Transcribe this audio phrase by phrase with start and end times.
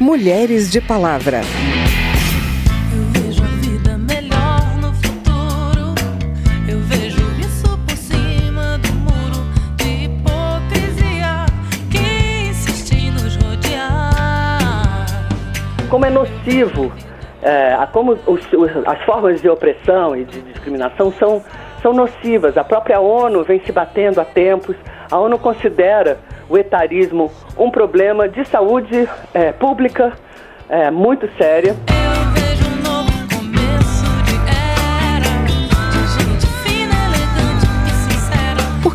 [0.00, 1.42] Mulheres de Palavra.
[15.90, 16.92] como é nocivo,
[17.40, 18.40] é, como os,
[18.84, 21.40] as formas de opressão e de discriminação são,
[21.80, 22.56] são nocivas.
[22.56, 24.74] A própria ONU vem se batendo há tempos.
[25.08, 26.18] A ONU considera
[26.48, 30.12] o etarismo um problema de saúde é, pública
[30.68, 31.76] é, muito séria.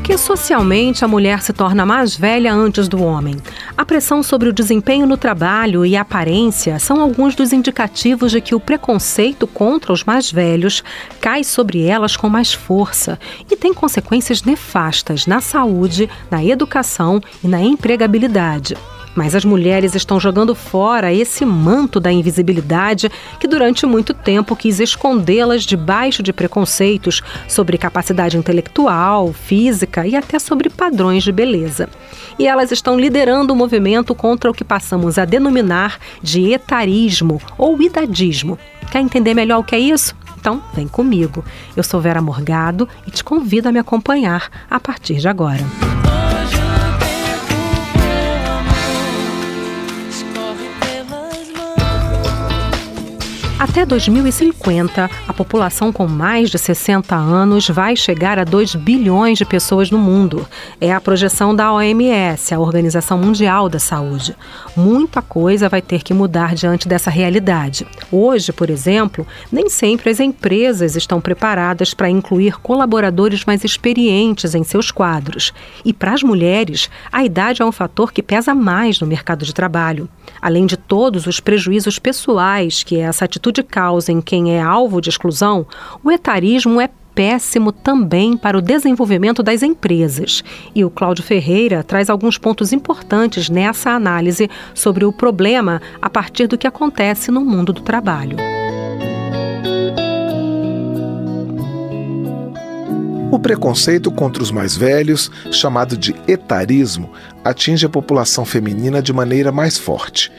[0.09, 3.35] que socialmente a mulher se torna mais velha antes do homem.
[3.79, 8.41] A pressão sobre o desempenho no trabalho e a aparência são alguns dos indicativos de
[8.41, 10.83] que o preconceito contra os mais velhos
[11.21, 13.17] cai sobre elas com mais força
[13.49, 18.75] e tem consequências nefastas na saúde, na educação e na empregabilidade.
[19.19, 24.79] Mas as mulheres estão jogando fora esse manto da invisibilidade que durante muito tempo quis
[24.79, 31.89] escondê-las debaixo de preconceitos sobre capacidade intelectual, física e até sobre padrões de beleza.
[32.39, 37.81] E elas estão liderando o movimento contra o que passamos a denominar de etarismo ou
[37.81, 38.57] idadismo.
[38.89, 40.15] Quer entender melhor o que é isso?
[40.39, 41.43] Então, vem comigo.
[41.75, 45.88] Eu sou Vera Morgado e te convido a me acompanhar a partir de agora.
[53.59, 59.43] Até 2050, a população com mais de 60 anos vai chegar a 2 bilhões de
[59.43, 60.47] pessoas no mundo.
[60.79, 64.33] É a projeção da OMS, a Organização Mundial da Saúde.
[64.77, 67.85] Muita coisa vai ter que mudar diante dessa realidade.
[68.09, 74.63] Hoje, por exemplo, nem sempre as empresas estão preparadas para incluir colaboradores mais experientes em
[74.63, 75.53] seus quadros.
[75.83, 79.53] E para as mulheres, a idade é um fator que pesa mais no mercado de
[79.53, 80.07] trabalho.
[80.41, 85.09] Além de todos os prejuízos pessoais que essa atitude causa em quem é alvo de
[85.09, 85.65] exclusão,
[86.03, 90.43] o etarismo é péssimo também para o desenvolvimento das empresas.
[90.73, 96.47] E o Cláudio Ferreira traz alguns pontos importantes nessa análise sobre o problema a partir
[96.47, 98.37] do que acontece no mundo do trabalho.
[103.31, 107.11] O preconceito contra os mais velhos, chamado de etarismo,
[107.43, 110.31] atinge a população feminina de maneira mais forte.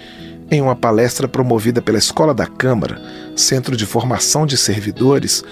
[0.53, 3.01] Em uma palestra promovida pela Escola da Câmara,
[3.37, 5.45] Centro de Formação de Servidores,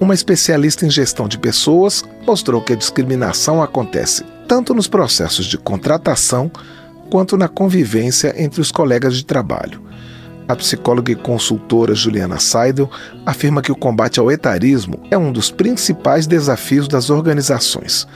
[0.00, 5.58] uma especialista em gestão de pessoas mostrou que a discriminação acontece tanto nos processos de
[5.58, 6.50] contratação
[7.10, 9.82] quanto na convivência entre os colegas de trabalho.
[10.48, 12.90] A psicóloga e consultora Juliana Seidel
[13.26, 18.06] afirma que o combate ao etarismo é um dos principais desafios das organizações.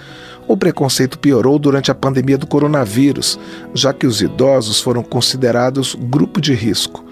[0.50, 3.38] O preconceito piorou durante a pandemia do coronavírus,
[3.72, 7.04] já que os idosos foram considerados grupo de risco.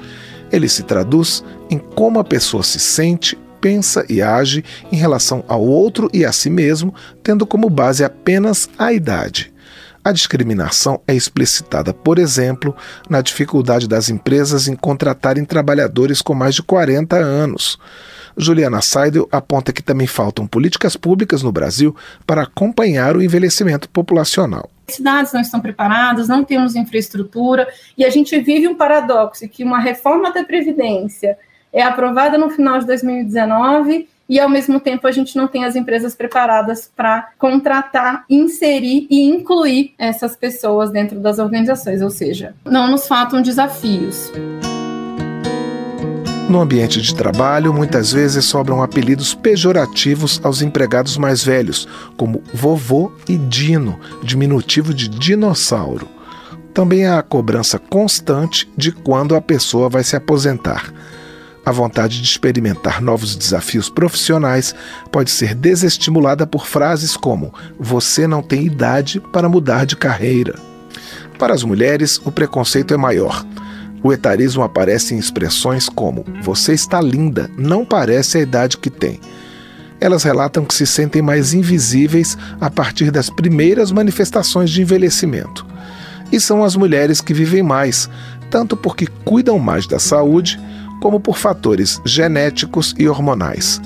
[0.51, 5.65] Ele se traduz em como a pessoa se sente, pensa e age em relação ao
[5.65, 9.53] outro e a si mesmo, tendo como base apenas a idade.
[10.05, 12.75] A discriminação é explicitada, por exemplo,
[13.11, 17.79] na dificuldade das empresas em contratarem trabalhadores com mais de 40 anos.
[18.37, 21.95] Juliana Seidel aponta que também faltam políticas públicas no Brasil
[22.25, 24.71] para acompanhar o envelhecimento populacional.
[24.89, 29.65] As cidades não estão preparadas, não temos infraestrutura e a gente vive um paradoxo que
[29.65, 31.37] uma reforma da Previdência
[31.73, 35.75] é aprovada no final de 2019 e ao mesmo tempo a gente não tem as
[35.75, 42.91] empresas preparadas para contratar, inserir e incluir essas pessoas dentro das organizações, ou seja, não
[42.91, 44.31] nos faltam desafios.
[46.49, 51.87] No ambiente de trabalho, muitas vezes sobram apelidos pejorativos aos empregados mais velhos,
[52.17, 56.09] como vovô e dino, diminutivo de dinossauro.
[56.73, 60.91] Também há a cobrança constante de quando a pessoa vai se aposentar.
[61.69, 64.75] A vontade de experimentar novos desafios profissionais
[65.13, 70.55] pode ser desestimulada por frases como: Você não tem idade para mudar de carreira.
[71.39, 73.45] Para as mulheres, o preconceito é maior.
[74.03, 79.21] O etarismo aparece em expressões como: Você está linda, não parece a idade que tem.
[80.01, 85.67] Elas relatam que se sentem mais invisíveis a partir das primeiras manifestações de envelhecimento.
[86.33, 88.09] E são as mulheres que vivem mais,
[88.51, 90.59] tanto porque cuidam mais da saúde
[91.01, 93.81] como por fatores genéticos e hormonais.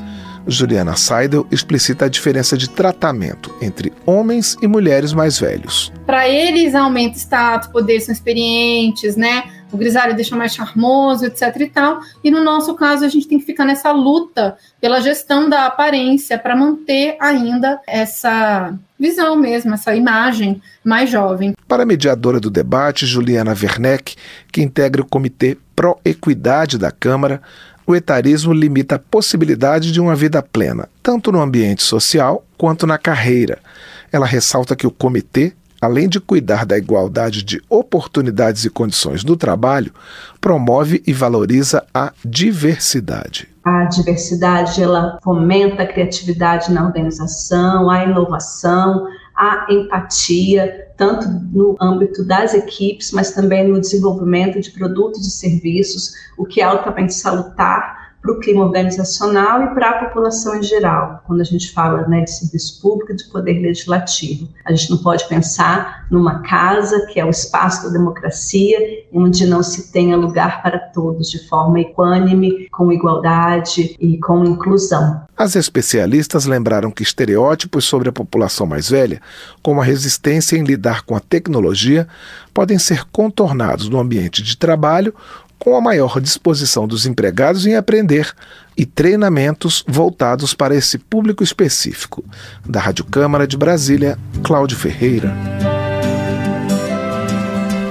[0.46, 5.92] Juliana Seidel explicita a diferença de tratamento entre homens e mulheres mais velhos.
[6.04, 9.44] Para eles, aumenta o status, poder, são experientes, né?
[9.72, 12.00] O grisalho deixa mais charmoso, etc e tal.
[12.22, 16.38] E no nosso caso, a gente tem que ficar nessa luta pela gestão da aparência
[16.38, 21.54] para manter ainda essa visão mesmo, essa imagem mais jovem.
[21.66, 24.14] Para a mediadora do debate, Juliana Werneck,
[24.52, 27.42] que integra o Comitê Pró-Equidade da Câmara,
[27.86, 32.96] o etarismo limita a possibilidade de uma vida plena, tanto no ambiente social quanto na
[32.96, 33.58] carreira.
[34.12, 35.52] Ela ressalta que o comitê
[35.82, 39.92] além de cuidar da igualdade de oportunidades e condições no trabalho,
[40.40, 43.48] promove e valoriza a diversidade.
[43.64, 52.24] A diversidade ela fomenta a criatividade na organização, a inovação, a empatia, tanto no âmbito
[52.24, 58.01] das equipes, mas também no desenvolvimento de produtos e serviços, o que é altamente salutar
[58.22, 62.20] para o clima organizacional e para a população em geral, quando a gente fala né,
[62.20, 64.48] de serviço público e de poder legislativo.
[64.64, 68.78] A gente não pode pensar numa casa que é o espaço da democracia,
[69.12, 75.22] onde não se tenha lugar para todos, de forma equânime, com igualdade e com inclusão.
[75.36, 79.20] As especialistas lembraram que estereótipos sobre a população mais velha,
[79.62, 82.06] como a resistência em lidar com a tecnologia,
[82.54, 85.14] podem ser contornados no ambiente de trabalho
[85.62, 88.32] com a maior disposição dos empregados em aprender
[88.76, 92.24] e treinamentos voltados para esse público específico.
[92.66, 95.32] Da Rádio Câmara de Brasília, Cláudio Ferreira.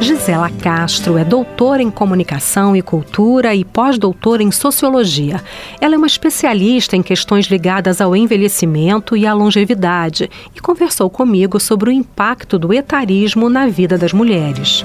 [0.02, 5.42] Gisela Castro é doutora em comunicação e cultura e pós-doutora em sociologia.
[5.80, 11.58] Ela é uma especialista em questões ligadas ao envelhecimento e à longevidade e conversou comigo
[11.58, 14.84] sobre o impacto do etarismo na vida das mulheres.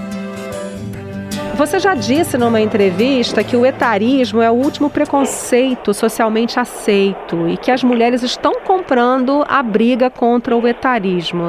[1.56, 7.56] Você já disse numa entrevista que o etarismo é o último preconceito socialmente aceito e
[7.56, 11.48] que as mulheres estão comprando a briga contra o etarismo.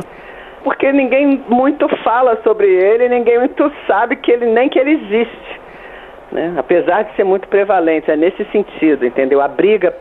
[0.63, 5.59] Porque ninguém muito fala sobre ele, ninguém muito sabe que ele nem que ele existe.
[6.31, 6.53] Né?
[6.57, 9.41] Apesar de ser muito prevalente, é nesse sentido, entendeu?
[9.41, 9.93] A briga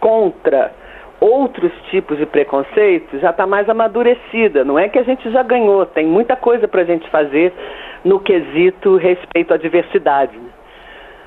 [0.00, 0.72] contra
[1.20, 4.64] outros tipos de preconceito já está mais amadurecida.
[4.64, 7.52] Não é que a gente já ganhou, tem muita coisa para a gente fazer
[8.06, 10.38] no quesito respeito à diversidade.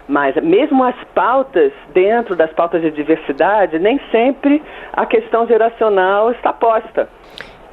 [0.07, 6.53] Mas mesmo as pautas, dentro das pautas de diversidade, nem sempre a questão geracional está
[6.53, 7.07] posta.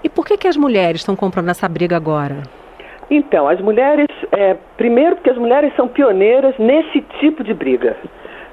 [0.02, 2.42] E por que, que as mulheres estão comprando essa briga agora?
[3.08, 7.96] Então, as mulheres, é, primeiro porque as mulheres são pioneiras nesse tipo de briga.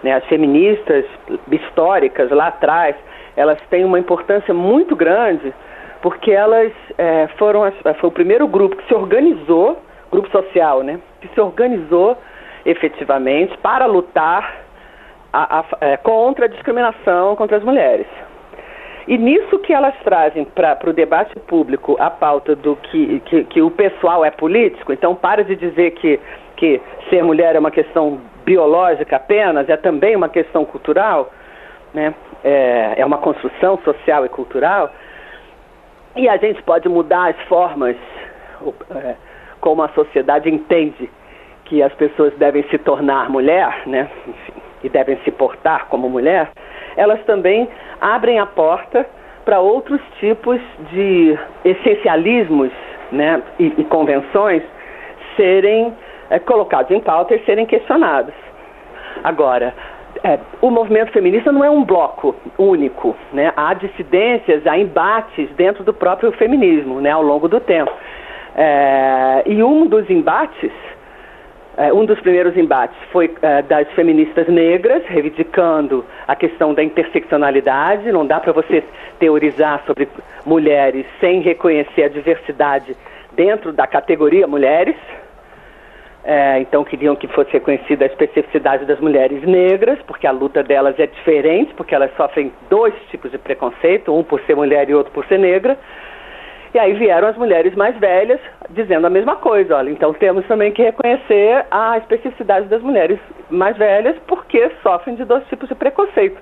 [0.03, 0.13] Né?
[0.13, 1.03] As feministas
[1.51, 2.95] históricas lá atrás,
[3.35, 5.51] elas têm uma importância muito grande
[6.01, 9.81] porque elas é, foram as, foi o primeiro grupo que se organizou
[10.13, 12.15] grupo social, né, que se organizou
[12.65, 14.63] efetivamente para lutar
[15.33, 18.05] a, a, é, contra a discriminação contra as mulheres.
[19.07, 23.61] E nisso que elas trazem para o debate público a pauta do que, que, que,
[23.61, 26.19] o pessoal é político, então para de dizer que,
[26.55, 31.33] que ser mulher é uma questão biológica apenas, é também uma questão cultural,
[31.93, 32.13] né?
[32.43, 34.89] é, é uma construção social e cultural,
[36.15, 37.97] e a gente pode mudar as formas.
[38.95, 39.15] É,
[39.63, 41.09] como a sociedade entende
[41.63, 46.51] que as pessoas devem se tornar mulher, né, enfim, e devem se portar como mulher,
[46.97, 47.69] elas também
[48.01, 49.07] abrem a porta
[49.45, 50.59] para outros tipos
[50.91, 52.71] de essencialismos
[53.09, 54.61] né, e, e convenções
[55.37, 55.93] serem
[56.29, 58.33] é, colocados em pauta e serem questionados.
[59.23, 59.73] Agora,
[60.25, 63.53] é, o movimento feminista não é um bloco único, né?
[63.55, 67.91] há dissidências, há embates dentro do próprio feminismo né, ao longo do tempo.
[68.55, 70.71] É, e um dos embates,
[71.75, 78.11] é, um dos primeiros embates foi é, das feministas negras, reivindicando a questão da interseccionalidade.
[78.11, 78.83] Não dá para você
[79.19, 80.07] teorizar sobre
[80.45, 82.95] mulheres sem reconhecer a diversidade
[83.31, 84.95] dentro da categoria mulheres.
[86.25, 90.97] É, então queriam que fosse reconhecida a especificidade das mulheres negras, porque a luta delas
[90.97, 95.11] é diferente, porque elas sofrem dois tipos de preconceito, um por ser mulher e outro
[95.11, 95.77] por ser negra.
[96.73, 98.39] E aí vieram as mulheres mais velhas
[98.71, 103.77] dizendo a mesma coisa, olha, então temos também que reconhecer a especificidade das mulheres mais
[103.77, 106.41] velhas porque sofrem de dois tipos de preconceito.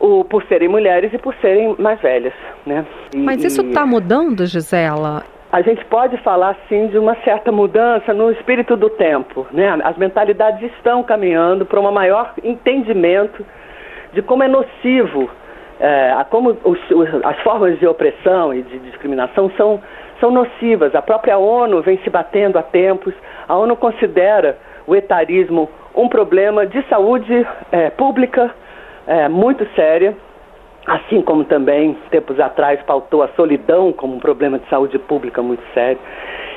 [0.00, 2.32] O, por serem mulheres e por serem mais velhas,
[2.66, 2.84] né?
[3.14, 5.22] E, Mas isso está mudando, Gisela?
[5.52, 9.78] A gente pode falar, sim, de uma certa mudança no espírito do tempo, né?
[9.84, 13.46] As mentalidades estão caminhando para um maior entendimento
[14.12, 15.30] de como é nocivo
[15.84, 16.78] é, como os,
[17.24, 19.82] as formas de opressão e de discriminação são,
[20.18, 20.94] são nocivas.
[20.94, 23.12] A própria ONU vem se batendo há tempos.
[23.46, 28.50] A ONU considera o etarismo um problema de saúde é, pública
[29.06, 30.16] é, muito séria,
[30.86, 35.62] assim como também, tempos atrás, pautou a solidão como um problema de saúde pública muito
[35.74, 36.00] sério.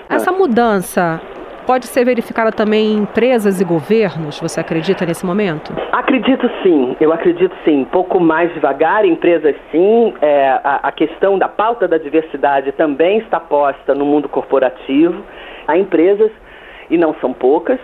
[0.09, 1.19] Essa mudança
[1.67, 4.39] pode ser verificada também em empresas e governos?
[4.39, 5.73] Você acredita nesse momento?
[5.91, 7.81] Acredito sim, eu acredito sim.
[7.81, 10.13] Um pouco mais devagar, empresas sim.
[10.21, 15.21] É, a, a questão da pauta da diversidade também está posta no mundo corporativo.
[15.67, 16.31] Há empresas,
[16.89, 17.79] e não são poucas,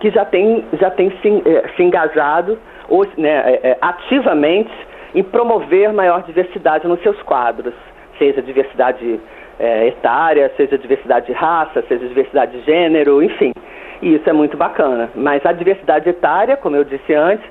[0.00, 4.72] que já têm já tem se, é, se engajado ou, né, é, é, ativamente
[5.14, 7.74] em promover maior diversidade nos seus quadros,
[8.18, 9.20] seja diversidade
[9.58, 13.52] é, etária, seja diversidade de raça, seja diversidade de gênero, enfim.
[14.00, 15.10] E isso é muito bacana.
[15.14, 17.44] Mas a diversidade etária, como eu disse antes,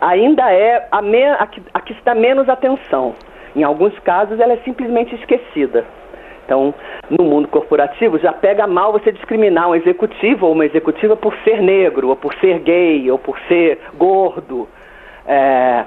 [0.00, 3.14] ainda é a, me, a, que, a que se dá menos atenção.
[3.56, 5.84] Em alguns casos, ela é simplesmente esquecida.
[6.44, 6.74] Então,
[7.08, 11.62] no mundo corporativo, já pega mal você discriminar um executivo ou uma executiva por ser
[11.62, 14.68] negro, ou por ser gay, ou por ser gordo,
[15.26, 15.84] é,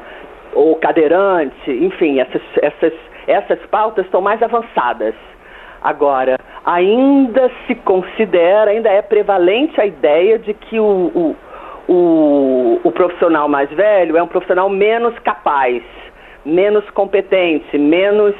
[0.53, 2.93] ou cadeirante, enfim, essas, essas
[3.27, 5.13] essas pautas estão mais avançadas.
[5.83, 11.35] Agora, ainda se considera, ainda é prevalente a ideia de que o, o,
[11.87, 15.83] o, o profissional mais velho é um profissional menos capaz,
[16.45, 18.33] menos competente, menos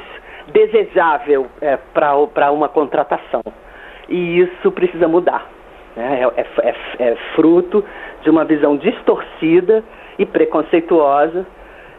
[0.52, 3.42] desejável é, para uma contratação.
[4.08, 5.46] E isso precisa mudar.
[5.94, 6.22] Né?
[6.36, 7.84] É, é, é, é fruto
[8.22, 9.84] de uma visão distorcida
[10.18, 11.46] e preconceituosa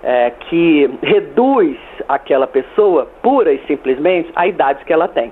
[0.04, 1.78] é, que reduz
[2.08, 5.32] aquela pessoa pura e simplesmente à idade que ela tem.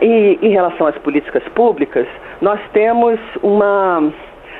[0.00, 2.06] E em relação às políticas públicas,
[2.40, 4.12] nós temos uma,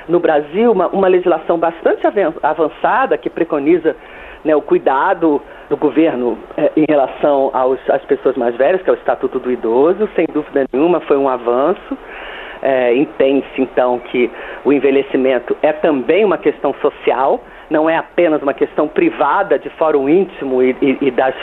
[0.09, 2.03] no Brasil, uma, uma legislação bastante
[2.43, 3.97] avançada que preconiza
[4.45, 8.93] né, o cuidado do governo é, em relação aos, às pessoas mais velhas, que é
[8.93, 11.97] o Estatuto do Idoso, sem dúvida nenhuma foi um avanço.
[12.63, 14.31] É, Entende-se então que
[14.65, 20.09] o envelhecimento é também uma questão social, não é apenas uma questão privada de fórum
[20.09, 21.35] íntimo e, e, e das,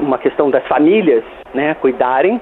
[0.00, 2.40] uma questão das famílias né, cuidarem.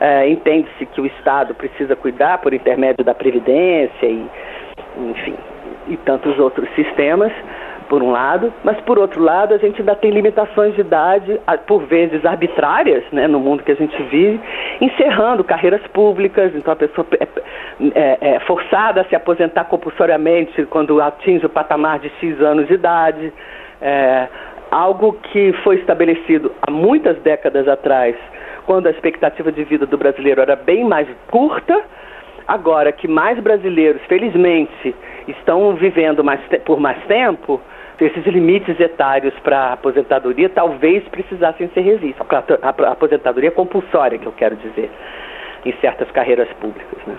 [0.00, 4.26] É, Entende-se que o Estado precisa cuidar por intermédio da Previdência e,
[4.96, 5.36] enfim,
[5.88, 7.30] e tantos outros sistemas,
[7.90, 11.82] por um lado, mas por outro lado a gente ainda tem limitações de idade, por
[11.86, 14.40] vezes arbitrárias, né, no mundo que a gente vive,
[14.80, 17.26] encerrando carreiras públicas, então a pessoa é,
[17.96, 22.74] é, é forçada a se aposentar compulsoriamente quando atinge o patamar de X anos de
[22.74, 23.32] idade,
[23.82, 24.28] é,
[24.70, 28.14] algo que foi estabelecido há muitas décadas atrás,
[28.66, 31.82] quando a expectativa de vida do brasileiro era bem mais curta,
[32.46, 34.94] agora que mais brasileiros, felizmente,
[35.28, 37.60] estão vivendo mais por mais tempo,
[38.00, 42.26] esses limites etários para aposentadoria talvez precisassem ser revistos.
[42.62, 44.90] A aposentadoria compulsória, que eu quero dizer,
[45.64, 46.98] em certas carreiras públicas.
[47.06, 47.16] Né?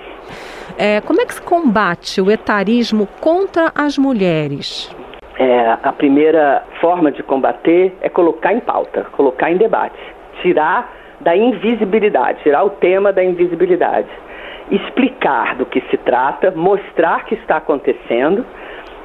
[0.77, 4.93] É, como é que se combate o etarismo contra as mulheres?
[5.37, 9.99] É, a primeira forma de combater é colocar em pauta, colocar em debate,
[10.41, 14.09] tirar da invisibilidade, tirar o tema da invisibilidade,
[14.71, 18.45] explicar do que se trata, mostrar que está acontecendo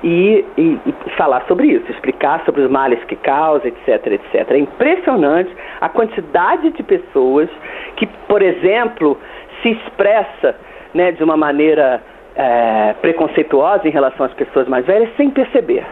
[0.03, 4.51] e, e, e, falar sobre isso, explicar sobre os males que causa, etc, etc.
[4.51, 7.49] É impressionante a quantidade de pessoas
[7.97, 9.19] que, por exemplo,
[9.63, 10.55] se expressa
[10.95, 12.01] né, de uma maneira
[12.37, 15.85] é, preconceituosa em relação às pessoas mais velhas sem perceber,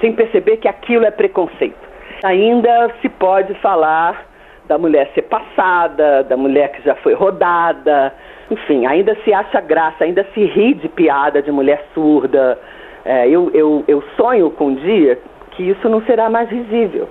[0.00, 1.92] sem perceber que aquilo é preconceito.
[2.24, 4.31] Ainda se pode falar
[4.72, 8.10] da mulher ser passada, da mulher que já foi rodada,
[8.50, 12.58] enfim, ainda se acha graça, ainda se ri de piada de mulher surda,
[13.04, 15.18] é, eu, eu, eu sonho com um dia
[15.50, 17.06] que isso não será mais visível.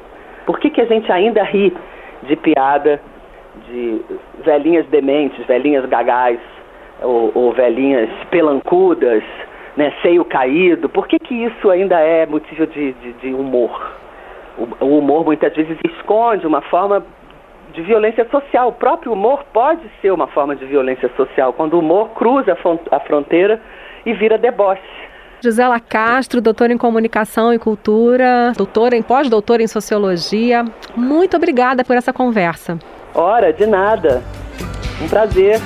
[0.48, 1.72] Por que, que a gente ainda ri
[2.24, 3.00] de piada
[3.68, 4.01] de
[4.44, 6.39] velhinhas dementes, velhinhas gagais
[7.00, 9.22] ou, ou velhinhas pelancudas,
[9.77, 10.89] né, seio caído?
[10.89, 14.00] Por que, que isso ainda é motivo de, de, de humor?
[14.58, 17.03] O, o humor muitas vezes esconde uma forma
[17.74, 18.70] de violência social.
[18.70, 22.58] O próprio humor pode ser uma forma de violência social, quando o humor cruza
[22.92, 23.62] a fronteira
[24.06, 24.82] e vira deboche.
[25.44, 30.63] Gisela Castro, doutora em comunicação e cultura, doutora em pós-doutora em sociologia.
[30.96, 32.78] Muito obrigada por essa conversa.
[33.16, 34.22] Ora, de nada.
[35.01, 35.60] Um prazer.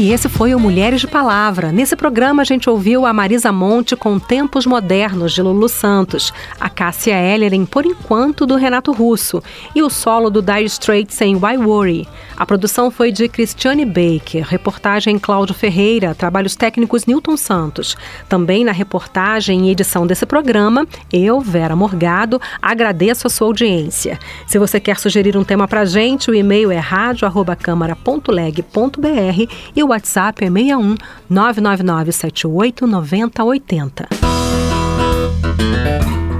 [0.00, 1.70] E esse foi o Mulheres de Palavra.
[1.70, 6.70] Nesse programa a gente ouviu a Marisa Monte com Tempos Modernos de Lulu Santos, a
[6.70, 9.42] Cássia Eller em Por Enquanto do Renato Russo
[9.74, 12.08] e o solo do Dire Straits em Why Worry.
[12.34, 17.94] A produção foi de Cristiane Baker, reportagem Cláudio Ferreira, trabalhos técnicos Newton Santos.
[18.26, 24.18] Também na reportagem e edição desse programa, eu, Vera Morgado, agradeço a sua audiência.
[24.46, 30.44] Se você quer sugerir um tema pra gente, o e-mail é rádio@câmara.leg.br e o WhatsApp
[30.44, 30.96] é 61
[31.28, 34.08] 999 78 9080.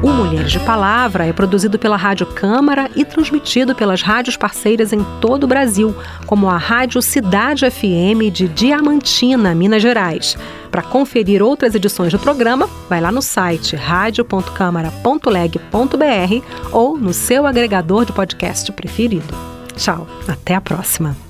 [0.02, 5.04] O Mulheres de Palavra é produzido pela Rádio Câmara e transmitido pelas rádios parceiras em
[5.20, 5.94] todo o Brasil,
[6.26, 10.38] como a Rádio Cidade FM de Diamantina, Minas Gerais.
[10.70, 18.06] Para conferir outras edições do programa, vai lá no site radio.câmara.leg.br ou no seu agregador
[18.06, 19.34] de podcast preferido.
[19.76, 21.29] Tchau, até a próxima.